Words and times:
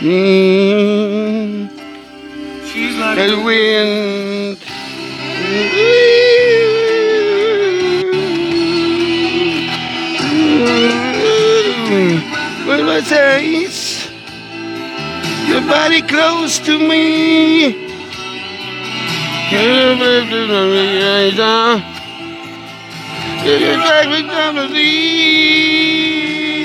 Mm. 0.00 1.68
She's 2.64 2.96
like 2.96 3.18
The 3.18 3.36
wind. 3.44 4.56
With 12.66 12.82
my 12.86 13.02
face, 13.02 14.08
your 15.48 15.60
body 15.68 16.00
close 16.00 16.58
to 16.60 16.78
me. 16.78 17.74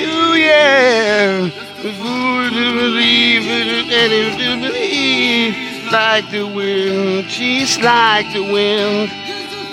Oh 0.08 0.34
yeah, 0.34 1.50
fool 1.92 2.50
to 2.50 2.74
believe 2.74 3.44
and 3.44 4.38
to 4.38 4.60
believe 4.60 5.66
like 5.92 6.30
the 6.30 6.46
wind. 6.46 7.30
She's 7.30 7.78
like 7.78 8.32
the 8.32 8.42
wind. 8.42 9.10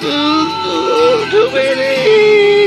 Ooh, 0.03 1.29
to 1.31 1.49
believe. 1.51 2.63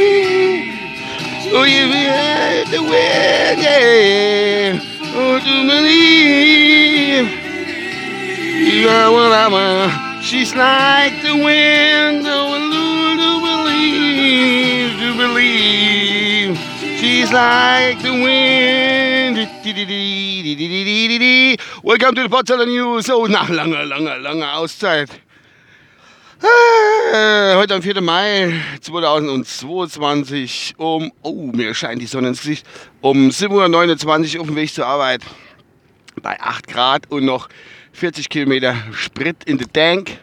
Oh, 1.52 1.64
you 1.64 1.86
had 1.88 2.66
the 2.68 2.82
wind, 2.82 3.60
yeah. 3.60 4.80
Oh, 5.14 5.38
to 5.38 5.66
believe. 5.70 7.28
You 8.72 8.88
are 8.88 9.12
what 9.12 9.32
I'm 9.32 9.54
a. 9.54 10.22
She's 10.22 10.54
like 10.54 11.22
the 11.22 11.36
wind. 11.36 12.26
Oh, 12.26 12.56
to 13.22 13.40
believe, 13.46 14.98
to 14.98 15.16
believe. 15.16 16.58
She's 16.98 17.32
like 17.32 18.02
the 18.02 18.12
wind. 18.12 18.85
Welcome 19.66 19.74
to 22.14 22.22
the 22.22 22.28
Potsdamer 22.28 22.66
News. 22.66 23.10
Oh, 23.10 23.26
nach 23.26 23.48
langer, 23.48 23.84
langer, 23.84 24.16
langer 24.20 24.58
Auszeit. 24.58 25.10
Heute 26.40 27.74
am 27.74 27.82
4. 27.82 28.00
Mai 28.00 28.62
2022 28.80 30.74
um, 30.76 31.10
oh, 31.22 31.50
mir 31.52 31.74
scheint 31.74 32.00
die 32.00 32.06
Sonne 32.06 32.28
ins 32.28 32.42
Gesicht, 32.42 32.64
um 33.00 33.30
7.29 33.30 34.36
Uhr 34.36 34.42
auf 34.42 34.46
dem 34.46 34.54
Weg 34.54 34.72
zur 34.72 34.86
Arbeit. 34.86 35.22
Bei 36.22 36.40
8 36.40 36.68
Grad 36.68 37.10
und 37.10 37.24
noch 37.24 37.48
40 37.90 38.28
Kilometer 38.28 38.76
Sprit 38.92 39.42
in 39.46 39.58
den 39.58 39.72
Tank. 39.72 40.16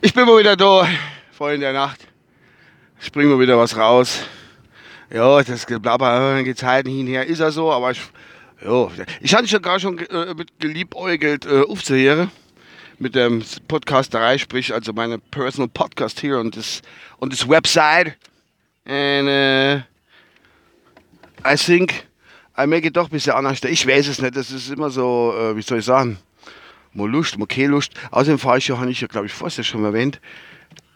Ich 0.00 0.12
bin 0.12 0.26
mal 0.26 0.40
wieder 0.40 0.56
da, 0.56 0.88
voll 1.30 1.52
in 1.52 1.60
der 1.60 1.72
Nacht. 1.72 2.00
Springen 2.98 3.30
wir 3.30 3.38
wieder 3.38 3.56
was 3.56 3.76
raus. 3.76 4.24
Ja, 5.10 5.42
das 5.42 5.66
Geblabber, 5.66 6.42
geht's 6.42 6.62
halt 6.62 6.88
hin 6.88 7.06
her, 7.06 7.26
ist 7.26 7.38
ja 7.38 7.50
so, 7.50 7.70
aber 7.72 7.92
ich, 7.92 8.00
ja, 8.64 8.88
ich 9.20 9.34
hatte 9.34 9.46
schon 9.46 9.62
gar 9.62 9.78
schon 9.78 9.98
äh, 9.98 10.34
mit 10.34 10.58
geliebäugelt 10.58 11.46
äh, 11.46 11.62
aufzuhören 11.62 12.30
mit 12.98 13.14
dem 13.14 13.44
Podcasterei, 13.68 14.38
sprich 14.38 14.72
also 14.72 14.92
meine 14.92 15.18
Personal 15.18 15.68
Podcast 15.68 16.20
hier 16.20 16.38
und 16.38 16.56
das 16.56 16.82
und 17.18 17.32
das 17.32 17.48
Website. 17.48 18.16
And 18.84 19.28
uh, 19.28 19.82
I 21.44 21.56
think 21.56 22.06
I 22.58 22.66
make 22.66 22.86
it 22.86 22.96
doch 22.96 23.04
ein 23.04 23.10
bisschen 23.10 23.34
anders. 23.34 23.62
Ich 23.64 23.86
weiß 23.86 24.08
es 24.08 24.20
nicht, 24.20 24.36
das 24.36 24.50
ist 24.50 24.70
immer 24.70 24.90
so, 24.90 25.34
äh, 25.38 25.56
wie 25.56 25.62
soll 25.62 25.78
ich 25.78 25.84
sagen, 25.84 26.18
mal 26.92 27.08
Lust, 27.08 27.38
mal 27.38 27.46
keine 27.46 27.68
Lust. 27.68 27.92
Außerdem 28.10 28.38
fahre 28.38 28.58
ich 28.58 28.68
ja, 28.68 28.78
habe 28.78 28.90
ich 28.90 29.00
ja 29.00 29.08
glaube 29.08 29.26
ich 29.26 29.32
vorher 29.32 29.64
schon 29.64 29.84
erwähnt, 29.84 30.20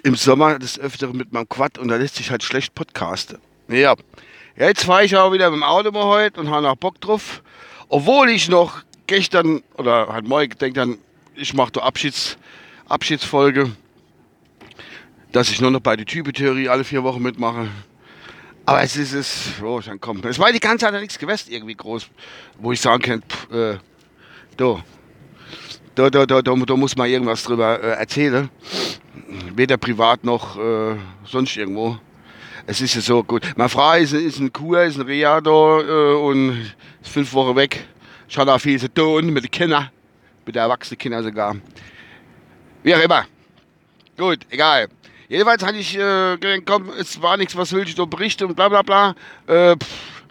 im 0.02 0.14
Sommer 0.14 0.58
des 0.58 0.78
Öfteren 0.78 1.16
mit 1.16 1.32
meinem 1.32 1.48
Quad 1.48 1.78
und 1.78 1.88
da 1.88 1.96
lässt 1.96 2.16
sich 2.16 2.30
halt 2.30 2.42
schlecht 2.42 2.74
podcasten. 2.74 3.38
Ja, 3.70 3.94
jetzt 4.56 4.84
fahre 4.84 5.04
ich 5.04 5.16
auch 5.16 5.32
wieder 5.32 5.48
mit 5.50 5.60
dem 5.60 5.62
Auto 5.62 5.92
mal 5.92 6.04
heute 6.04 6.40
und 6.40 6.50
habe 6.50 6.62
noch 6.62 6.74
Bock 6.74 7.00
drauf. 7.00 7.40
Obwohl 7.88 8.28
ich 8.30 8.48
noch 8.48 8.82
gestern 9.06 9.62
oder 9.78 10.08
halt 10.08 10.26
morgen 10.26 10.48
gedacht 10.48 10.76
dann 10.76 10.98
ich 11.36 11.54
mache 11.54 11.70
da 11.72 11.80
Abschieds, 11.80 12.36
Abschiedsfolge, 12.88 13.70
dass 15.30 15.50
ich 15.50 15.60
nur 15.60 15.70
noch 15.70 15.80
bei 15.80 15.94
der 15.94 16.04
Typetheorie 16.04 16.68
alle 16.68 16.82
vier 16.82 17.04
Wochen 17.04 17.22
mitmache. 17.22 17.68
Aber 18.66 18.82
es 18.82 18.96
ist 18.96 19.12
es, 19.12 19.62
oh, 19.62 19.80
dann 19.80 20.00
kommt. 20.00 20.24
Es 20.24 20.38
war 20.40 20.52
die 20.52 20.60
ganze 20.60 20.86
Zeit 20.86 21.00
nichts 21.00 21.18
gewesen, 21.18 21.52
irgendwie 21.52 21.76
groß, 21.76 22.08
wo 22.58 22.72
ich 22.72 22.80
sagen 22.80 23.02
kann, 23.02 23.22
pff, 23.22 23.52
äh, 23.52 23.78
da, 24.56 24.82
da, 25.94 26.10
da, 26.10 26.26
da, 26.26 26.42
da, 26.42 26.54
da 26.54 26.76
muss 26.76 26.96
man 26.96 27.08
irgendwas 27.08 27.44
drüber 27.44 27.80
äh, 27.80 27.90
erzählen. 27.92 28.50
Weder 29.54 29.76
privat 29.76 30.24
noch 30.24 30.58
äh, 30.58 30.96
sonst 31.24 31.56
irgendwo. 31.56 31.98
Es 32.66 32.80
ist 32.80 32.94
ja 32.94 33.00
so 33.00 33.22
gut. 33.22 33.42
Meine 33.56 33.68
Frau 33.68 33.94
ist, 33.94 34.12
ist 34.12 34.38
ein 34.38 34.52
Kur, 34.52 34.82
ist 34.82 34.98
ein 34.98 35.06
Reha 35.06 35.40
da 35.40 35.80
äh, 35.80 36.14
und 36.14 36.72
ist 37.02 37.10
fünf 37.10 37.32
Wochen 37.32 37.56
weg. 37.56 37.86
Ich 38.28 38.38
hatte 38.38 38.52
auch 38.52 38.60
viel 38.60 38.78
zu 38.78 38.92
tun 38.92 39.26
mit 39.30 39.44
den 39.44 39.50
Kindern 39.50 39.90
mit 40.50 40.56
der 40.56 40.64
erwachsenen 40.64 40.98
Kinder 40.98 41.22
sogar. 41.22 41.56
Wie 42.82 42.94
auch 42.94 43.00
immer. 43.00 43.24
Gut, 44.16 44.40
egal. 44.50 44.88
Jedenfalls 45.28 45.64
hatte 45.64 45.78
ich 45.78 45.96
äh, 45.96 46.36
gedacht, 46.38 46.62
komm, 46.66 46.90
es 46.98 47.22
war 47.22 47.36
nichts, 47.36 47.56
was 47.56 47.72
will 47.72 47.86
ich 47.86 47.94
so 47.94 48.04
berichten 48.04 48.46
und 48.46 48.56
bla 48.56 48.68
bla 48.68 48.82
bla. 48.82 49.14
Äh, 49.46 49.76
pff, 49.76 50.24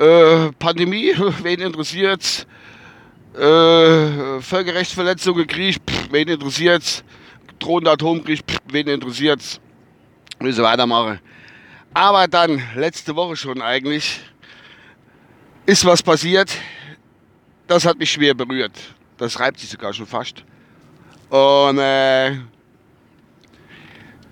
äh, 0.00 0.52
Pandemie, 0.60 1.12
wen 1.42 1.60
interessiert's? 1.60 2.46
Äh, 3.34 4.40
Völkerrechtsverletzungen, 4.40 5.46
Krieg, 5.48 5.78
pff, 5.84 6.12
wen 6.12 6.28
interessiert's? 6.28 7.02
Drohender 7.58 7.92
Atomkrieg, 7.92 8.42
pff, 8.46 8.58
wen 8.70 8.86
interessiert's? 8.86 9.60
Müssen 10.38 10.62
weitermachen. 10.62 11.18
Aber 11.94 12.28
dann, 12.28 12.62
letzte 12.74 13.16
Woche 13.16 13.36
schon 13.36 13.62
eigentlich, 13.62 14.20
ist 15.66 15.84
was 15.84 16.02
passiert. 16.02 16.50
Das 17.66 17.84
hat 17.84 17.98
mich 17.98 18.12
schwer 18.12 18.34
berührt. 18.34 18.72
Das 19.16 19.38
reibt 19.40 19.58
sich 19.58 19.68
sogar 19.68 19.92
schon 19.92 20.06
fast. 20.06 20.44
Und 21.28 21.78
äh, 21.78 22.36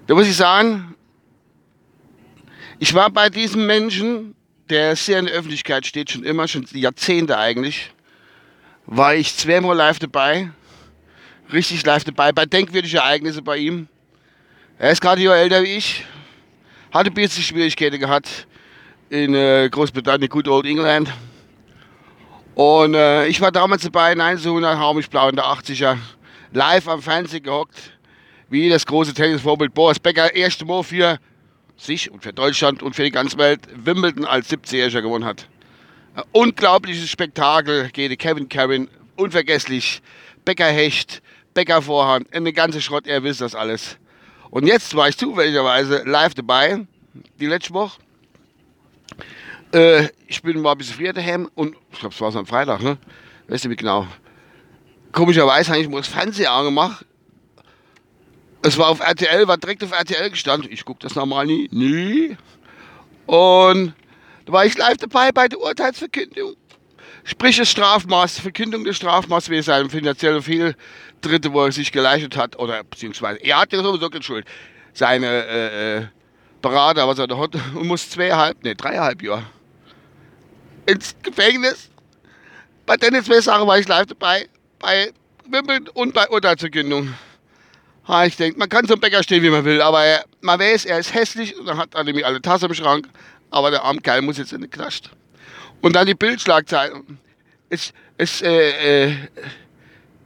da 0.07 0.15
muss 0.15 0.29
ich 0.29 0.37
sagen, 0.37 0.95
ich 2.79 2.95
war 2.95 3.11
bei 3.11 3.29
diesem 3.29 3.67
Menschen, 3.67 4.35
der 4.69 4.97
sehr 4.97 5.19
in 5.19 5.27
der 5.27 5.35
Öffentlichkeit 5.35 5.87
steht, 5.87 6.11
schon 6.11 6.25
immer, 6.25 6.49
schon 6.49 6.67
Jahrzehnte 6.73 7.37
eigentlich, 7.37 7.93
war 8.87 9.15
ich 9.15 9.37
zweimal 9.37 9.77
live 9.77 9.99
dabei, 9.99 10.51
richtig 11.53 11.85
live 11.85 12.05
dabei, 12.05 12.33
bei 12.33 12.47
denkwürdigen 12.47 12.99
Ereignissen 12.99 13.45
bei 13.45 13.57
ihm. 13.57 13.89
Er 14.79 14.91
ist 14.91 15.01
gerade 15.01 15.21
ein 15.21 15.39
älter 15.39 15.63
wie 15.63 15.77
ich, 15.77 16.05
hatte 16.97 17.11
ein 17.11 17.15
bisschen 17.15 17.43
Schwierigkeiten 17.43 18.01
gehabt 18.01 18.47
in 19.11 19.35
äh, 19.35 19.69
Großbritannien, 19.71 20.29
Good 20.29 20.49
Old 20.49 20.67
England. 20.67 21.13
Und 22.55 22.95
äh, 22.95 23.27
ich 23.27 23.41
war 23.41 23.53
damals 23.53 23.83
dabei, 23.83 24.15
nein, 24.15 24.39
so 24.39 24.59
nach 24.59 24.79
Haumisch-Blau 24.79 25.29
in 25.29 25.37
der 25.37 25.45
80er, 25.45 25.99
live 26.53 26.89
am 26.89 27.03
Fernsehen 27.03 27.43
gehockt, 27.43 27.93
wie 28.49 28.69
das 28.69 28.87
große 28.87 29.13
Tennisvorbild 29.13 29.75
Boris 29.75 29.99
Becker, 29.99 30.35
erste 30.35 30.65
Mal 30.65 30.83
für 30.83 31.19
sich 31.77 32.11
und 32.11 32.23
für 32.23 32.33
Deutschland 32.33 32.83
und 32.83 32.97
für 32.97 33.05
die 33.05 33.11
ganze 33.11 33.37
Welt 33.37 33.61
Wimbledon 33.75 34.25
als 34.25 34.51
70-Jähriger 34.51 35.03
gewonnen 35.03 35.27
hat. 35.27 35.47
Ein 36.15 36.25
unglaubliches 36.33 37.11
Spektakel, 37.11 37.91
geht 37.91 38.19
Kevin 38.19 38.49
Karen, 38.49 38.89
unvergesslich, 39.17 40.01
Becker 40.47 40.65
Hecht, 40.65 41.21
Becker 41.53 41.83
Vorhand, 41.83 42.33
eine 42.33 42.55
ganze 42.55 42.81
Schrott, 42.81 43.07
er 43.07 43.23
wisst 43.23 43.43
das 43.43 43.55
alles. 43.55 43.99
Und 44.51 44.67
jetzt 44.67 44.95
war 44.95 45.09
ich 45.09 45.17
zufälligerweise 45.17 46.03
live 46.05 46.35
dabei, 46.35 46.87
die 47.39 47.47
letzte 47.47 47.75
Woche. 47.75 48.01
Äh, 49.73 50.09
ich 50.27 50.43
bin 50.43 50.61
mal 50.61 50.73
ein 50.73 50.79
bisschen 50.79 51.15
daheim 51.15 51.51
und 51.55 51.77
ich 51.93 51.99
glaube, 51.99 52.15
es 52.15 52.21
war 52.21 52.33
so 52.33 52.39
am 52.39 52.47
Freitag, 52.47 52.83
ne? 52.83 52.99
Weißt 53.49 53.65
du 53.65 53.71
wie 53.71 53.77
genau? 53.77 54.07
Komischerweise 55.13 55.73
habe 55.73 55.81
ich 55.81 55.89
mal 55.89 55.99
das 55.99 56.09
Fernseher 56.09 56.53
angemacht. 56.53 57.05
Es 58.63 58.77
war 58.79 58.89
auf 58.89 59.01
RTL, 59.01 59.47
war 59.47 59.59
direkt 59.59 59.85
auf 59.85 59.93
RTL 59.93 60.31
gestanden. 60.31 60.71
Ich 60.73 60.85
gucke 60.85 61.01
das 61.01 61.15
normal 61.15 61.47
nie. 61.47 61.69
Nie. 61.71 62.37
Und 63.27 63.95
da 64.45 64.53
war 64.53 64.67
ich 64.67 64.77
live 64.77 64.97
dabei 64.97 65.33
bei 65.33 65.49
der 65.49 65.61
Urteilsverkündung. 65.61 66.57
Sprich, 67.29 67.57
das 67.57 67.69
Strafmaß, 67.69 68.39
Verkündung 68.39 68.85
des 68.85 68.97
Strafmaßes 68.97 69.51
wegen 69.51 69.63
seinem 69.63 69.91
finanziellen 69.91 70.43
Fehltritte, 70.43 71.53
wo 71.53 71.65
er 71.65 71.73
sich 71.73 71.91
geleistet 71.91 72.37
hat, 72.37 72.57
oder 72.57 72.85
beziehungsweise 72.85 73.41
er 73.43 73.61
hat 73.61 73.73
ja 73.73 73.83
sowieso 73.83 74.09
keine 74.09 74.23
Schuld. 74.23 74.47
Seine 74.93 75.27
äh, 75.27 75.97
äh, 75.97 76.07
Berater, 76.63 77.07
was 77.09 77.19
er 77.19 77.27
da 77.27 77.37
hat, 77.37 77.57
und 77.75 77.87
muss 77.87 78.09
zweieinhalb, 78.09 78.63
nee, 78.63 78.75
dreieinhalb 78.75 79.23
Jahre 79.23 79.43
ins 80.87 81.17
Gefängnis. 81.23 81.91
Bei 82.87 82.97
den 82.97 83.23
zwei 83.25 83.45
war 83.67 83.79
ich 83.79 83.89
live 83.89 84.07
dabei, 84.07 84.49
bei 84.79 85.13
Wimbledon 85.51 85.89
und 85.95 86.15
bei 86.15 86.29
Urteilsverkündung. 86.29 87.13
Ha, 88.07 88.25
ich 88.25 88.37
denke, 88.37 88.57
man 88.59 88.69
kann 88.69 88.87
zum 88.87 89.01
Bäcker 89.01 89.23
stehen, 89.25 89.43
wie 89.43 89.51
man 89.51 89.65
will, 89.65 89.83
aber 89.83 90.05
er, 90.05 90.25
man 90.41 90.61
weiß, 90.61 90.85
er 90.85 91.01
ist 91.01 91.13
hässlich 91.13 91.59
und 91.59 91.67
dann 91.67 91.77
hat 91.77 91.95
er 91.95 92.05
nämlich 92.05 92.25
alle 92.25 92.41
Tassen 92.41 92.67
im 92.67 92.75
Schrank, 92.75 93.09
aber 93.51 93.73
der 93.73 93.83
arme 93.83 94.01
Kerl 94.01 94.23
muss 94.23 94.39
jetzt 94.39 94.53
in 94.53 94.61
den 94.61 94.71
Knast. 94.71 95.11
Und 95.81 95.95
dann 95.95 96.07
die 96.07 96.15
Bildschlagzeilen. 96.15 97.19
Es, 97.69 97.93
es, 98.17 98.43
äh, 98.43 99.09
äh, 99.09 99.15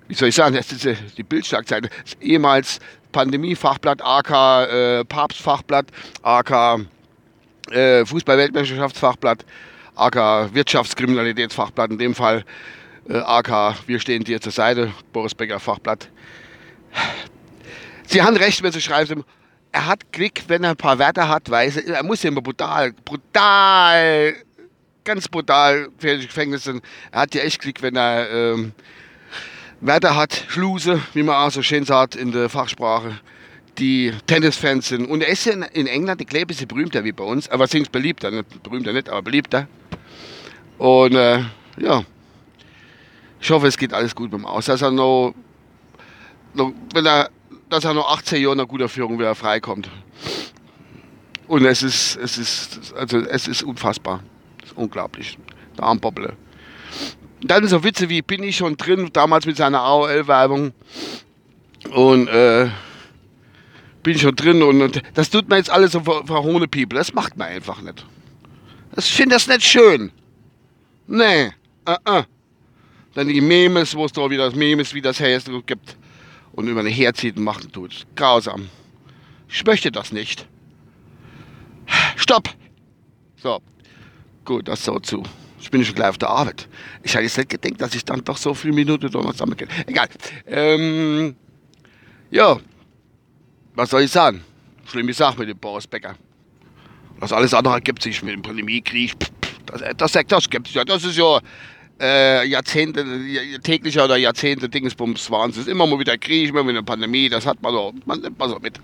wie 0.08 0.14
soll 0.14 0.28
ich 0.28 0.34
sagen, 0.34 0.54
das 0.54 0.70
ist 0.72 0.84
äh, 0.86 0.96
die 1.16 1.22
Bildschlagzeile. 1.22 1.88
Ehemals 2.20 2.80
Pandemie-Fachblatt, 3.12 4.02
AK 4.02 4.30
äh, 4.30 5.04
Papstfachblatt, 5.04 5.86
AK 6.22 6.86
äh, 7.70 8.04
Fußball-Weltmeisterschaftsfachblatt. 8.04 9.44
AK 9.96 10.54
Wirtschaftskriminalitätsfachblatt 10.54 11.90
in 11.90 11.98
dem 11.98 12.14
Fall, 12.14 12.44
äh, 13.08 13.18
AK 13.18 13.74
Wir 13.86 14.00
stehen 14.00 14.24
dir 14.24 14.40
zur 14.40 14.52
Seite, 14.52 14.92
Boris 15.12 15.34
Becker 15.34 15.60
Fachblatt. 15.60 16.08
Sie 18.06 18.22
haben 18.22 18.36
recht, 18.36 18.62
wenn 18.62 18.72
Sie 18.72 18.80
schreiben, 18.80 19.24
er 19.72 19.86
hat 19.86 20.12
Glück, 20.12 20.42
wenn 20.48 20.64
er 20.64 20.70
ein 20.70 20.76
paar 20.76 20.98
Werte 20.98 21.28
hat, 21.28 21.50
weil 21.50 21.76
er 21.76 22.02
muss 22.02 22.22
ja 22.22 22.30
immer 22.30 22.42
brutal, 22.42 22.92
brutal, 23.04 24.34
ganz 25.04 25.28
brutal 25.28 25.88
fertig 25.98 26.28
Gefängnis 26.28 26.64
sind. 26.64 26.82
Er 27.10 27.22
hat 27.22 27.34
ja 27.34 27.42
echt 27.42 27.60
Glück, 27.60 27.82
wenn 27.82 27.96
er 27.96 28.30
ähm, 28.30 28.72
Werte 29.80 30.14
hat, 30.16 30.44
Schluse, 30.48 31.00
wie 31.14 31.22
man 31.22 31.36
auch 31.36 31.50
so 31.50 31.62
schön 31.62 31.84
sagt 31.84 32.16
in 32.16 32.32
der 32.32 32.48
Fachsprache, 32.48 33.18
die 33.78 34.12
Tennisfans 34.26 34.88
sind. 34.88 35.06
Und 35.06 35.22
er 35.22 35.28
ist 35.28 35.46
ja 35.46 35.52
in, 35.52 35.86
England, 35.86 36.20
ich 36.20 36.26
glaube, 36.26 36.44
ein 36.44 36.46
bisschen 36.48 36.68
berühmter 36.68 37.04
wie 37.04 37.12
bei 37.12 37.24
uns, 37.24 37.48
aber 37.48 37.66
sind 37.66 37.90
beliebter, 37.92 38.30
nicht 38.30 38.62
berühmter 38.62 38.92
nicht, 38.92 39.08
aber 39.08 39.22
beliebter. 39.22 39.68
Und 40.78 41.14
äh, 41.14 41.44
ja, 41.78 42.04
ich 43.40 43.50
hoffe, 43.50 43.66
es 43.66 43.78
geht 43.78 43.94
alles 43.94 44.14
gut 44.14 44.32
mit 44.32 44.40
ihm 44.40 44.46
aus. 44.46 44.66
Dass 44.66 44.82
er 44.82 44.90
noch, 44.90 45.34
noch 46.54 46.72
wenn 46.92 47.06
er 47.06 47.30
dass 47.70 47.84
er 47.84 47.94
noch 47.94 48.10
18 48.10 48.42
Jahre 48.42 48.56
nach 48.56 48.68
guter 48.68 48.88
Führung 48.88 49.18
wieder 49.18 49.34
freikommt. 49.34 49.88
Und 51.46 51.64
es 51.64 51.82
ist, 51.82 52.16
es 52.16 52.36
ist, 52.36 52.94
also 52.94 53.18
es 53.18 53.48
ist 53.48 53.62
unfassbar. 53.62 54.22
Unglaublich. 54.74 55.38
Der 55.76 55.84
Armbobble. 55.84 56.36
Dann 57.42 57.66
so 57.66 57.82
Witze 57.82 58.08
wie 58.08 58.22
bin 58.22 58.42
ich 58.42 58.56
schon 58.56 58.76
drin, 58.76 59.10
damals 59.12 59.46
mit 59.46 59.56
seiner 59.56 59.80
AOL-Werbung. 59.80 60.72
Und 61.90 62.28
äh, 62.28 62.68
bin 64.02 64.14
ich 64.14 64.22
schon 64.22 64.36
drin 64.36 64.62
und, 64.62 64.82
und, 64.82 65.02
das 65.14 65.30
tut 65.30 65.48
man 65.48 65.58
jetzt 65.58 65.70
alles 65.70 65.92
so 65.92 66.00
verhohne 66.00 66.68
People. 66.68 66.98
Das 66.98 67.14
macht 67.14 67.36
man 67.36 67.48
einfach 67.48 67.80
nicht. 67.80 68.04
Ich 68.96 69.12
finde 69.12 69.36
das 69.36 69.46
nicht 69.46 69.64
schön. 69.64 70.12
Nee. 71.06 71.46
Uh 71.88 71.92
-uh. 72.04 72.24
Dann 73.14 73.28
die 73.28 73.40
Memes, 73.40 73.94
wo 73.94 74.04
es 74.04 74.12
da 74.12 74.28
wieder 74.30 74.46
das 74.46 74.54
Memes, 74.54 74.94
wie 74.94 75.02
das 75.02 75.20
heißt, 75.20 75.50
gibt 75.66 75.96
und 76.52 76.68
über 76.68 76.80
eine 76.80 76.90
herzieht 76.90 77.36
und 77.36 77.44
machen 77.44 77.72
tut. 77.72 78.06
Grausam. 78.14 78.68
Ich 79.48 79.64
möchte 79.64 79.90
das 79.90 80.12
nicht. 80.12 80.46
Stopp! 82.16 82.48
So. 83.36 83.60
Gut, 84.44 84.68
das 84.68 84.84
so 84.84 84.98
zu. 84.98 85.22
Ich 85.60 85.70
bin 85.70 85.84
schon 85.84 85.94
gleich 85.94 86.08
auf 86.08 86.18
der 86.18 86.30
Arbeit. 86.30 86.68
Ich 87.02 87.14
hatte 87.14 87.24
jetzt 87.24 87.36
nicht 87.36 87.50
gedacht, 87.50 87.80
dass 87.80 87.94
ich 87.94 88.04
dann 88.04 88.24
doch 88.24 88.36
so 88.36 88.54
viele 88.54 88.74
Minuten 88.74 89.10
da 89.10 89.20
noch 89.20 89.36
kann. 89.36 89.68
Egal. 89.86 90.08
Ähm, 90.46 91.36
ja. 92.30 92.58
Was 93.74 93.90
soll 93.90 94.02
ich 94.02 94.10
sagen? 94.10 94.42
Schlimme 94.86 95.12
Sache 95.12 95.38
mit 95.38 95.48
dem 95.48 95.58
Boris 95.58 95.86
Becker. 95.86 96.16
Was 97.18 97.32
alles 97.32 97.52
andere 97.52 97.74
ergibt 97.74 98.02
sich 98.02 98.22
mit 98.22 98.32
dem 98.32 98.42
Pandemiekrieg. 98.42 99.14
Das, 99.66 99.82
das 99.96 100.12
sagt 100.12 100.32
das 100.32 100.48
gibt 100.48 100.68
ja. 100.68 100.84
Das 100.84 101.04
ist 101.04 101.16
ja 101.16 101.40
äh, 102.00 102.46
Jahrzehnte, 102.48 103.04
täglicher 103.62 104.06
oder 104.06 104.16
Jahrzehnte 104.16 104.68
Dingsbums 104.68 105.30
es. 105.56 105.66
Immer 105.66 105.86
mal 105.86 105.98
wieder 105.98 106.16
Krieg, 106.16 106.48
immer 106.48 106.62
wieder 106.62 106.78
eine 106.78 106.82
Pandemie, 106.82 107.28
das 107.28 107.44
hat 107.46 107.62
man 107.62 107.72
so, 107.72 107.92
man 108.06 108.20
nimmt 108.20 108.38
man 108.38 108.48
so 108.48 108.58
mit. 108.58 108.80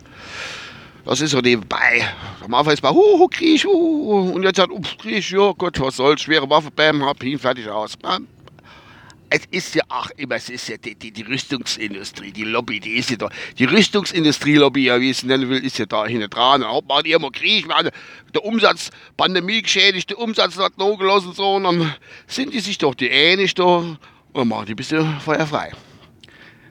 Das 1.06 1.20
ist 1.20 1.30
so 1.30 1.40
nebenbei. 1.40 2.04
Am 2.44 2.52
Anfang 2.52 2.74
ist 2.74 2.82
mal, 2.82 2.92
hu, 2.92 3.18
hu, 3.18 3.28
Krieg, 3.28 3.64
hu, 3.64 4.32
und 4.34 4.42
jetzt 4.42 4.58
hat, 4.58 4.70
uff, 4.70 4.98
Krieg, 4.98 5.30
ja 5.30 5.52
Gott, 5.56 5.78
was 5.78 5.96
soll's, 5.96 6.22
schwere 6.22 6.50
Waffe, 6.50 6.68
bam, 6.72 7.04
hab 7.04 7.22
ihn, 7.22 7.38
fertig 7.38 7.68
aus. 7.68 7.96
Man, 8.02 8.26
es 9.30 9.42
ist 9.52 9.76
ja 9.76 9.84
auch 9.88 10.10
immer, 10.16 10.34
es 10.34 10.48
ist 10.48 10.68
ja 10.68 10.76
die, 10.76 10.96
die, 10.96 11.12
die, 11.12 11.22
Rüstungsindustrie, 11.22 12.32
die 12.32 12.42
Lobby, 12.42 12.80
die 12.80 12.96
ist 12.96 13.10
ja 13.10 13.16
da. 13.16 13.28
Die 13.56 13.66
Rüstungsindustrie-Lobby, 13.66 14.86
ja, 14.86 15.00
wie 15.00 15.10
ich 15.10 15.18
es 15.18 15.22
nennen 15.22 15.48
will, 15.48 15.64
ist 15.64 15.78
ja 15.78 15.86
da 15.86 16.06
hinten 16.06 16.28
dran. 16.28 16.62
Machen 16.62 17.04
die 17.04 17.12
immer 17.12 17.30
Krieg, 17.30 17.68
meine, 17.68 17.92
der 18.34 18.44
Umsatz, 18.44 18.90
Pandemie 19.16 19.62
geschädigt, 19.62 20.10
der 20.10 20.18
Umsatz 20.18 20.58
hat 20.58 20.76
noch 20.76 20.96
gelassen, 20.96 21.32
so, 21.34 21.54
und 21.54 21.64
dann 21.64 21.94
sind 22.26 22.52
die 22.52 22.58
sich 22.60 22.78
doch 22.78 22.96
die 22.96 23.08
ähnlich 23.08 23.54
da 23.54 23.96
und 24.32 24.48
machen 24.48 24.66
die 24.66 24.72
ein 24.72 24.76
bisschen 24.76 25.20
feuerfrei. 25.20 25.70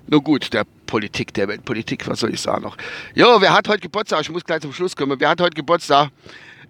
Nur 0.07 0.21
gut, 0.21 0.53
der 0.53 0.65
Politik, 0.85 1.33
der 1.33 1.47
Weltpolitik, 1.47 2.07
was 2.07 2.19
soll 2.19 2.33
ich 2.33 2.41
sagen 2.41 2.63
noch? 2.63 2.77
Jo, 3.15 3.37
wer 3.39 3.53
hat 3.53 3.67
heute 3.67 3.81
Geburtstag? 3.81 4.21
Ich 4.21 4.29
muss 4.29 4.43
gleich 4.43 4.61
zum 4.61 4.71
Schluss 4.71 4.95
kommen. 4.95 5.19
Wer 5.19 5.29
hat 5.29 5.41
heute 5.41 5.55
Geburtstag? 5.55 6.09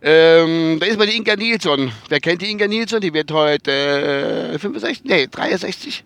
Ähm, 0.01 0.77
da 0.79 0.85
ist 0.85 0.97
mal 0.97 1.07
die 1.07 1.17
Inga 1.17 1.35
Nilsson. 1.35 1.91
Wer 2.09 2.19
kennt 2.19 2.41
die 2.41 2.51
Inga 2.51 2.67
Nilsson? 2.67 3.01
Die 3.01 3.13
wird 3.13 3.31
heute 3.31 3.71
äh, 4.53 4.59
65, 4.59 5.03
nee, 5.03 5.27
63. 5.27 6.03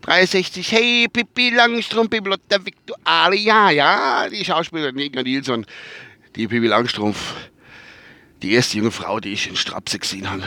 63, 0.00 0.72
hey, 0.72 1.08
Pippi 1.10 1.50
Langstrumpf, 1.50 2.10
Bibliothek 2.10 2.66
Victoria, 2.66 3.70
ja, 3.70 4.28
die 4.28 4.44
Schauspielerin 4.44 4.98
Inga 4.98 5.22
Nilsson, 5.22 5.64
die 6.36 6.46
Pippi 6.46 6.66
Langstrumpf, 6.66 7.34
die 8.42 8.52
erste 8.52 8.78
junge 8.78 8.90
Frau, 8.90 9.20
die 9.20 9.32
ich 9.32 9.48
in 9.48 9.56
Strapse 9.56 9.98
gesehen 9.98 10.28
habe. 10.30 10.42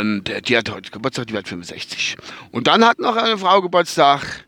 Und 0.00 0.28
äh, 0.28 0.42
die 0.42 0.56
hat 0.56 0.70
heute 0.70 0.90
Geburtstag, 0.90 1.28
die 1.28 1.32
wird 1.32 1.48
65. 1.48 2.16
Und 2.52 2.66
dann 2.66 2.84
hat 2.84 2.98
noch 2.98 3.16
eine 3.16 3.38
Frau 3.38 3.62
Geburtstag, 3.62 4.44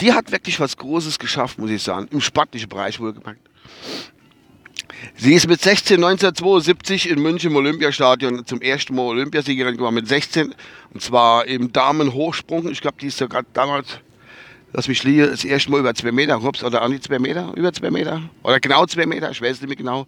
die 0.00 0.12
hat 0.12 0.32
wirklich 0.32 0.58
was 0.60 0.76
Großes 0.76 1.18
geschafft, 1.18 1.58
muss 1.58 1.70
ich 1.70 1.82
sagen, 1.82 2.08
im 2.10 2.20
sportlichen 2.20 2.68
Bereich 2.68 3.00
wohlgemerkt. 3.00 3.40
Sie 5.16 5.34
ist 5.34 5.48
mit 5.48 5.60
16 5.60 5.96
1972 5.96 7.08
in 7.10 7.20
München 7.20 7.50
im 7.50 7.56
Olympiastadion 7.56 8.46
zum 8.46 8.60
ersten 8.60 8.94
Mal 8.94 9.02
Olympiasiegerin 9.02 9.76
geworden 9.76 9.94
mit 9.94 10.08
16 10.08 10.54
und 10.92 11.02
zwar 11.02 11.46
im 11.46 11.72
Damenhochsprung. 11.72 12.70
Ich 12.70 12.80
glaube, 12.80 12.96
die 13.00 13.06
ist 13.06 13.18
sogar 13.18 13.44
damals, 13.52 14.00
lass 14.72 14.88
mich 14.88 15.04
liegen, 15.04 15.28
das 15.28 15.44
erste 15.44 15.70
Mal 15.70 15.80
über 15.80 15.94
zwei 15.94 16.12
Meter, 16.12 16.42
ups, 16.42 16.62
oder 16.64 16.82
an 16.82 16.92
die 16.92 17.00
zwei 17.00 17.18
Meter, 17.18 17.52
über 17.54 17.72
zwei 17.72 17.90
Meter 17.90 18.22
oder 18.42 18.60
genau 18.60 18.86
zwei 18.86 19.06
Meter, 19.06 19.30
ich 19.30 19.40
weiß 19.40 19.60
nicht 19.60 19.68
mehr 19.68 19.76
genau. 19.76 20.06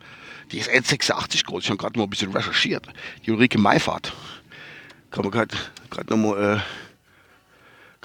Die 0.52 0.58
ist 0.58 0.70
1,86 0.70 1.44
groß, 1.44 1.64
ich 1.64 1.70
habe 1.70 1.78
gerade 1.78 1.98
mal 1.98 2.04
ein 2.04 2.10
bisschen 2.10 2.32
recherchiert. 2.32 2.86
Die 3.24 3.32
Ulrike 3.32 3.58
Meifahrt. 3.58 4.12
Kann 5.10 5.24
man 5.24 5.32
gerade 5.32 5.56
nochmal 6.08 6.62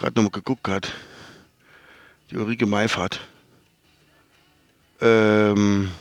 äh, 0.01 0.21
noch 0.21 0.31
geguckt 0.31 0.67
hat. 0.67 0.91
Die 2.31 2.37
Ulrike 2.37 2.65
Meifahrt. 2.65 3.19
Ähm, 5.01 5.91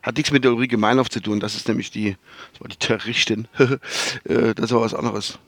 hat 0.00 0.16
nichts 0.16 0.30
mit 0.30 0.44
der 0.44 0.52
Ulrike 0.52 0.76
Meinhof 0.76 1.10
zu 1.10 1.20
tun. 1.20 1.40
Das 1.40 1.56
ist 1.56 1.66
nämlich 1.66 1.90
die, 1.90 2.16
das 2.52 2.60
war 2.60 2.68
die 2.68 2.76
Terroristin. 2.76 3.48
Äh, 4.24 4.54
das 4.54 4.70
war 4.70 4.82
was 4.82 4.94
anderes. 4.94 5.38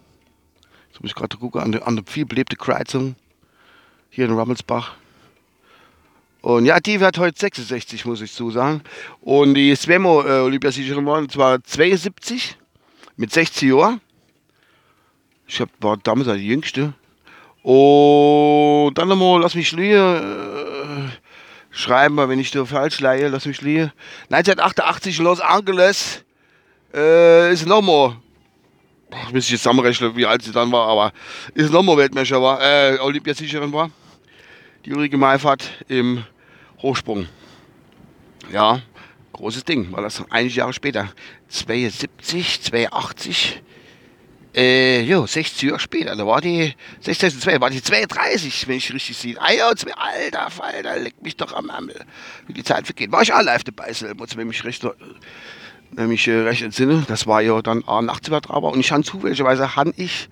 Jetzt 0.90 1.00
muss 1.00 1.10
ich 1.10 1.14
gerade 1.14 1.36
gucken, 1.36 1.60
an 1.60 1.72
der, 1.72 1.86
an 1.86 1.96
der 1.96 2.04
viel 2.06 2.26
belebte 2.26 2.56
Kreuzung 2.56 3.14
hier 4.10 4.24
in 4.24 4.32
Rummelsbach. 4.32 4.96
Und 6.40 6.66
ja, 6.66 6.80
die 6.80 6.98
wird 6.98 7.18
heute 7.18 7.38
66, 7.38 8.04
muss 8.04 8.20
ich 8.20 8.32
zu 8.32 8.50
sagen. 8.50 8.82
Und 9.20 9.54
die 9.54 9.74
Svemo 9.76 10.22
äh, 10.22 10.40
Olympiasiegerin 10.40 11.06
war 11.06 11.28
zwar 11.28 11.62
72 11.62 12.56
mit 13.16 13.32
60 13.32 13.70
Jahren. 13.70 14.00
Ich 15.46 15.60
hab, 15.60 15.70
war 15.80 15.96
damals 15.98 16.28
die 16.36 16.46
jüngste. 16.46 16.94
Und 17.64 18.92
dann 18.98 19.08
nochmal, 19.08 19.40
lass 19.40 19.54
mich 19.54 19.72
liegen, 19.72 19.96
äh, 19.96 21.08
schreiben 21.70 22.14
wir, 22.16 22.28
wenn 22.28 22.38
ich 22.38 22.50
da 22.50 22.66
falsch 22.66 23.00
leihe, 23.00 23.28
lass 23.28 23.46
mich 23.46 23.62
liegen. 23.62 23.90
1988 24.28 25.18
in 25.18 25.24
Los 25.24 25.40
Angeles 25.40 26.24
äh, 26.92 27.50
ist 27.50 27.66
nochmal, 27.66 28.16
ich 29.10 29.32
muss 29.32 29.48
jetzt 29.48 29.62
zusammenrechnen, 29.62 30.14
wie 30.14 30.26
alt 30.26 30.42
sie 30.42 30.52
dann 30.52 30.70
war, 30.72 30.88
aber 30.88 31.12
ist 31.54 31.72
nochmal 31.72 31.96
Weltmeister 31.96 32.42
war, 32.42 32.60
äh, 32.60 32.98
Olympiasiegerin 32.98 33.72
war. 33.72 33.90
Die 34.84 34.92
Ulrike 34.92 35.16
Meifert 35.16 35.62
im 35.88 36.22
Hochsprung. 36.82 37.26
Ja, 38.52 38.82
großes 39.32 39.64
Ding, 39.64 39.90
war 39.90 40.02
das 40.02 40.22
einige 40.28 40.54
Jahre 40.54 40.74
später. 40.74 41.08
72, 41.48 42.60
82, 42.60 43.62
äh, 44.54 45.02
jo, 45.02 45.26
60 45.26 45.62
Jahre 45.62 45.80
später, 45.80 46.14
da 46.14 46.26
war 46.26 46.40
die, 46.40 46.74
2002, 47.00 47.60
war 47.60 47.70
die 47.70 47.82
32, 47.82 48.68
wenn 48.68 48.76
ich 48.76 48.92
richtig 48.92 49.16
sehe. 49.16 49.36
Ah 49.40 49.52
ja, 49.52 49.74
zwei, 49.74 49.92
alter 49.94 50.50
Falter, 50.50 50.96
leck 50.98 51.20
mich 51.22 51.36
doch 51.36 51.52
am 51.52 51.70
Ärmel. 51.70 52.04
Wie 52.46 52.52
die 52.52 52.62
Zeit 52.62 52.86
vergeht. 52.86 53.10
War 53.10 53.22
ich 53.22 53.32
auch 53.32 53.42
live 53.42 53.64
dabei, 53.64 53.92
selber, 53.92 54.26
wenn 54.36 54.46
mich 54.46 54.64
recht, 54.64 54.86
wenn 55.90 56.10
äh, 56.10 56.30
recht 56.30 56.62
entsinne. 56.62 57.04
Das 57.08 57.26
war 57.26 57.42
ja 57.42 57.60
dann 57.62 57.84
auch 57.86 58.02
Nachtsübertrager 58.02 58.68
und 58.68 58.80
ich 58.80 58.92
habe 58.92 59.02
zufälligerweise, 59.02 59.74
han 59.74 59.92
ich 59.96 60.28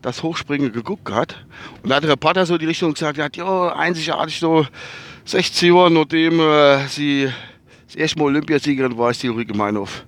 das 0.00 0.22
Hochspringen 0.22 0.72
geguckt 0.72 1.04
gehabt. 1.04 1.44
Und 1.82 1.90
da 1.90 1.96
hat 1.96 2.04
der 2.04 2.10
Reporter 2.10 2.46
so 2.46 2.58
die 2.58 2.66
Richtung 2.66 2.92
gesagt, 2.94 3.18
ja, 3.18 3.28
ja 3.34 3.74
einzigartig 3.74 4.38
so 4.38 4.64
60 5.24 5.68
Jahre, 5.70 5.90
nachdem 5.90 6.38
äh, 6.38 6.86
sie 6.86 7.28
das 7.86 7.96
erste 7.96 8.18
Mal 8.20 8.26
Olympiasiegerin 8.26 8.96
war, 8.96 9.10
ist 9.10 9.22
die 9.24 9.28
Ulrike 9.28 9.56
Meinhof 9.56 10.04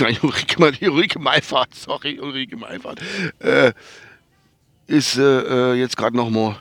nein, 0.00 0.18
Ulrike, 0.22 0.90
Ulrike 0.90 1.18
Meifert, 1.18 1.74
sorry, 1.74 2.18
Ulrike 2.20 2.56
Meifert, 2.56 3.00
äh, 3.40 3.72
ist 4.86 5.16
äh, 5.16 5.72
äh 5.72 5.74
jetzt 5.74 5.96
gerade 5.96 6.16
nochmal 6.16 6.56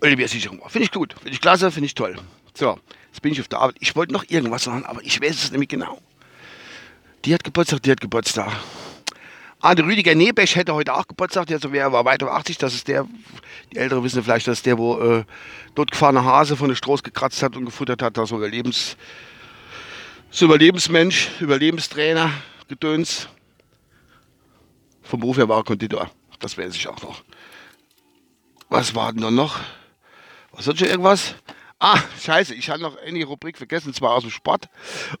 Olympiasicherung. 0.00 0.60
Finde 0.68 0.84
ich 0.84 0.92
gut, 0.92 1.14
finde 1.14 1.30
ich 1.30 1.40
klasse, 1.40 1.70
finde 1.70 1.86
ich 1.86 1.94
toll. 1.94 2.16
So, 2.54 2.78
jetzt 3.08 3.22
bin 3.22 3.32
ich 3.32 3.40
auf 3.40 3.48
der 3.48 3.60
Arbeit. 3.60 3.76
Ich 3.80 3.94
wollte 3.96 4.12
noch 4.12 4.24
irgendwas 4.28 4.64
sagen, 4.64 4.84
aber 4.84 5.02
ich 5.02 5.20
weiß 5.20 5.44
es 5.44 5.50
nämlich 5.50 5.68
genau. 5.68 6.00
Die 7.24 7.34
hat 7.34 7.44
Geburtstag, 7.44 7.82
die 7.82 7.90
hat 7.90 8.00
Geburtstag. 8.00 8.52
Ah, 9.60 9.74
der 9.74 9.84
Rüdiger 9.84 10.14
Nebesch 10.14 10.54
hätte 10.54 10.72
heute 10.72 10.94
auch 10.94 11.08
Geburtstag, 11.08 11.46
der 11.46 11.58
so 11.58 11.72
wäre, 11.72 11.90
war 11.90 12.04
weit 12.04 12.22
über 12.22 12.32
80. 12.32 12.58
Das 12.58 12.74
ist 12.74 12.86
der, 12.86 13.08
die 13.72 13.76
Ältere 13.76 14.04
wissen 14.04 14.22
vielleicht, 14.22 14.46
das 14.46 14.58
ist 14.58 14.66
der, 14.66 14.78
wo 14.78 15.00
äh, 15.00 15.24
dort 15.74 15.90
gefahrene 15.90 16.24
Hase 16.24 16.56
von 16.56 16.68
der 16.68 16.76
Stroß 16.76 17.02
gekratzt 17.02 17.42
hat 17.42 17.56
und 17.56 17.64
gefuttert 17.64 18.00
hat, 18.00 18.16
da 18.16 18.24
so 18.24 18.38
Lebens, 18.38 18.96
so 20.30 20.44
Überlebensmensch, 20.44 21.30
Überlebenstrainer, 21.40 22.30
Gedöns. 22.68 23.28
Vom 25.02 25.20
Beruf 25.20 25.38
her 25.38 25.48
war 25.48 25.58
er 25.58 25.64
Konditor. 25.64 26.10
Das 26.40 26.58
weiß 26.58 26.74
ich 26.76 26.86
auch 26.86 27.00
noch. 27.02 27.22
Was 28.68 28.94
war 28.94 29.12
denn 29.12 29.22
da 29.22 29.30
noch? 29.30 29.58
Was 30.52 30.66
hat 30.66 30.78
schon 30.78 30.88
irgendwas? 30.88 31.34
Ah, 31.80 32.00
scheiße, 32.20 32.54
ich 32.54 32.68
hatte 32.70 32.82
noch 32.82 33.00
eine 33.00 33.24
Rubrik 33.24 33.56
vergessen, 33.56 33.94
zwar 33.94 34.10
aus 34.10 34.22
dem 34.22 34.32
Sport. 34.32 34.68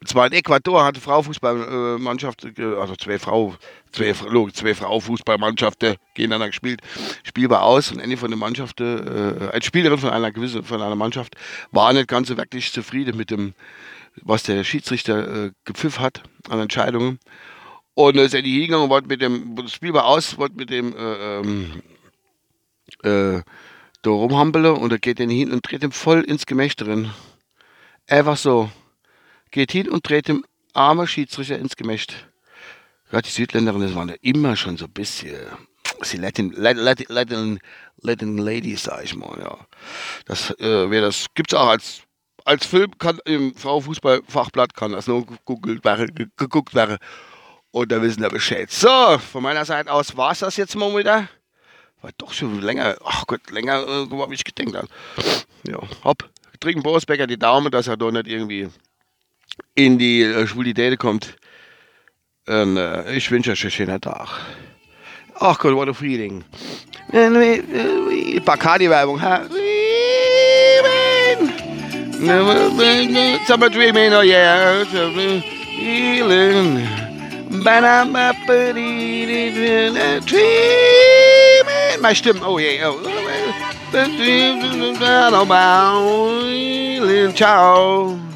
Und 0.00 0.08
zwar 0.08 0.26
in 0.26 0.32
Ecuador 0.32 0.84
hatte 0.84 1.00
Frau 1.00 1.22
Fußballmannschaft, 1.22 2.44
äh, 2.58 2.74
also 2.74 2.96
zwei 2.96 3.20
Frau, 3.20 3.54
zwei, 3.92 4.12
zwei 4.12 4.74
Frau 4.74 4.98
Fußballmannschaften 4.98 5.94
gegeneinander 6.14 6.48
gespielt. 6.48 6.80
Spiel 7.22 7.48
war 7.48 7.62
aus 7.62 7.92
und 7.92 8.00
eine 8.00 8.16
von 8.16 8.30
den 8.30 8.40
Mannschaften, 8.40 9.38
äh, 9.40 9.50
als 9.52 9.66
Spielerin 9.66 9.98
von 9.98 10.10
einer 10.10 10.32
gewissen, 10.32 10.64
von 10.64 10.82
einer 10.82 10.96
Mannschaft, 10.96 11.36
war 11.70 11.92
nicht 11.92 12.08
ganz 12.08 12.26
so 12.26 12.36
wirklich 12.36 12.72
zufrieden 12.72 13.16
mit 13.16 13.30
dem, 13.30 13.54
was 14.22 14.42
der 14.42 14.64
Schiedsrichter 14.64 15.46
äh, 15.46 15.50
gepfiff 15.64 15.98
hat 15.98 16.22
an 16.48 16.60
Entscheidungen. 16.60 17.18
Und 17.94 18.16
dann 18.16 18.26
ist 18.26 18.34
er 18.34 18.42
hingegangen 18.42 18.84
und 18.84 18.90
wollte 18.90 19.08
mit 19.08 19.20
dem, 19.20 19.56
das 19.56 19.72
Spiel 19.72 19.92
war 19.92 20.04
aus, 20.04 20.38
wollte 20.38 20.56
mit 20.56 20.70
dem, 20.70 20.94
äh, 20.96 21.40
ähm, 21.40 21.82
äh, 23.02 23.42
da 24.02 24.10
rumhampele 24.10 24.74
und 24.74 24.92
er 24.92 24.98
geht 24.98 25.20
dann 25.20 25.30
hin 25.30 25.52
und 25.52 25.68
dreht 25.68 25.82
ihm 25.82 25.92
voll 25.92 26.22
ins 26.22 26.46
Gemächt 26.46 26.80
drin. 26.80 27.10
Einfach 28.06 28.36
so. 28.36 28.70
Geht 29.50 29.72
hin 29.72 29.88
und 29.88 30.08
dreht 30.08 30.28
dem 30.28 30.44
armen 30.74 31.06
Schiedsrichter 31.06 31.58
ins 31.58 31.76
Gemächt. 31.76 32.28
Ja, 33.10 33.22
die 33.22 33.30
Südländerin, 33.30 33.80
das 33.80 33.94
waren 33.94 34.10
ja 34.10 34.16
immer 34.20 34.54
schon 34.56 34.76
so 34.76 34.84
ein 34.84 34.92
bisschen, 34.92 35.34
sie 36.02 36.18
Latin, 36.18 36.52
Latin, 36.52 37.06
Latin, 37.08 37.58
Latin 38.02 38.38
Ladies, 38.38 38.82
sag 38.82 39.04
ich 39.04 39.16
mal, 39.16 39.38
ja. 39.40 39.58
Das, 40.26 40.50
äh, 40.60 40.90
wer 40.90 41.00
das, 41.00 41.26
gibt's 41.34 41.54
auch 41.54 41.68
als, 41.68 42.02
als 42.48 42.66
Film, 42.66 42.96
kann 42.98 43.20
im 43.26 43.54
Frauenfußballfachblatt, 43.54 44.74
kann 44.74 44.92
das 44.92 45.06
nur 45.06 45.26
gegoogelt 45.26 45.84
werden, 45.84 46.32
geguckt 46.36 46.74
werden. 46.74 46.96
Und 47.70 47.92
da 47.92 48.00
wissen 48.00 48.22
wir 48.22 48.30
Bescheid. 48.30 48.70
So, 48.70 49.18
von 49.18 49.42
meiner 49.42 49.64
Seite 49.64 49.92
aus 49.92 50.16
war's 50.16 50.38
das 50.38 50.56
jetzt 50.56 50.74
mal 50.74 50.96
wieder. 50.96 51.28
War 52.00 52.10
doch 52.16 52.32
schon 52.32 52.60
länger, 52.62 52.96
ach 53.04 53.26
Gott, 53.26 53.50
länger, 53.50 53.82
äh, 53.86 54.18
habe 54.18 54.34
ich 54.34 54.44
gedacht. 54.44 54.74
Habe. 54.74 54.88
Ja, 55.68 55.78
hopp, 56.04 56.28
trinken 56.60 56.82
Boris 56.82 57.04
Becker 57.04 57.26
die 57.26 57.38
Daumen, 57.38 57.70
dass 57.70 57.88
er 57.88 57.96
da 57.96 58.10
nicht 58.10 58.28
irgendwie 58.28 58.68
in 59.74 59.98
die 59.98 60.22
äh, 60.22 60.46
Schwulität 60.46 60.98
kommt. 60.98 61.36
Und 62.46 62.76
äh, 62.78 63.14
ich 63.14 63.30
wünsche 63.30 63.52
euch 63.52 63.62
einen 63.62 63.70
schönen 63.70 64.00
Tag. 64.00 64.28
Ach 65.34 65.58
Gott, 65.58 65.74
what 65.74 65.88
a 65.88 65.92
feeling. 65.92 66.44
Bacardi-Werbung, 68.44 69.20
ha? 69.20 69.42
Never 72.18 72.70
been 72.76 73.38
summer 73.46 73.68
dreaming, 73.68 74.12
oh 74.12 74.22
yeah. 74.22 74.84
Feeling. 74.84 75.42
Dreaming. 80.26 82.02
Meine 82.02 82.14
Stimme, 82.14 82.42
oh 82.42 82.58
yeah. 82.58 82.86
Oh. 82.86 82.98
Healing. 86.42 87.34
Ciao. 87.34 88.27